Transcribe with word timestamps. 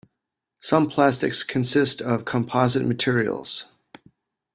Some 0.61 0.89
plastics 0.89 1.43
consist 1.43 2.01
of 2.01 2.25
composite 2.25 2.87
materials. 2.87 3.67